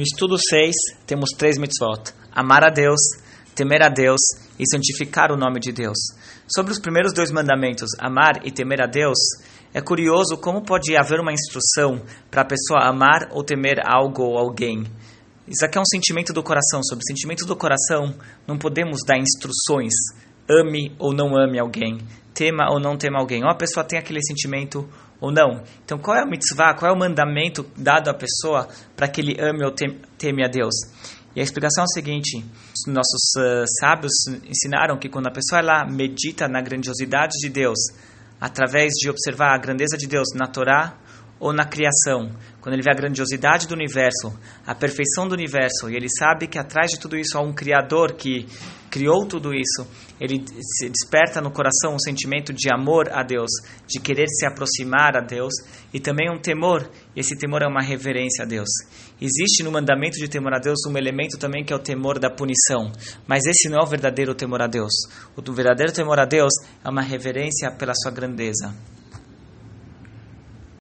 [0.00, 0.74] No estudo 6,
[1.06, 2.98] temos três mitzvot: amar a Deus,
[3.54, 4.18] temer a Deus
[4.58, 5.98] e santificar o nome de Deus.
[6.48, 9.18] Sobre os primeiros dois mandamentos, amar e temer a Deus,
[9.74, 12.00] é curioso como pode haver uma instrução
[12.30, 14.86] para a pessoa amar ou temer algo ou alguém.
[15.46, 16.82] Isso aqui é um sentimento do coração.
[16.82, 18.14] Sobre sentimento do coração,
[18.48, 19.92] não podemos dar instruções.
[20.50, 21.98] Ame ou não ame alguém.
[22.34, 23.44] Tema ou não tema alguém.
[23.44, 24.88] Ou a pessoa tem aquele sentimento
[25.20, 25.62] ou não.
[25.84, 29.36] Então, qual é o mitzvah, qual é o mandamento dado à pessoa para que ele
[29.40, 30.74] ame ou teme a Deus?
[31.36, 32.44] E a explicação é a seguinte:
[32.86, 34.12] nossos uh, sábios
[34.44, 37.78] ensinaram que quando a pessoa ela medita na grandiosidade de Deus,
[38.40, 40.96] através de observar a grandeza de Deus na Torá
[41.38, 45.96] ou na criação, quando ele vê a grandiosidade do universo, a perfeição do universo, e
[45.96, 48.46] ele sabe que atrás de tudo isso há um Criador que
[48.90, 49.86] criou tudo isso,
[50.20, 53.50] ele se desperta no coração um sentimento de amor a Deus,
[53.86, 55.54] de querer se aproximar a Deus,
[55.94, 58.68] e também um temor, esse temor é uma reverência a Deus.
[59.20, 62.30] Existe no mandamento de temor a Deus um elemento também que é o temor da
[62.30, 62.90] punição,
[63.26, 64.92] mas esse não é o verdadeiro temor a Deus.
[65.36, 66.52] O verdadeiro temor a Deus
[66.84, 68.74] é uma reverência pela sua grandeza.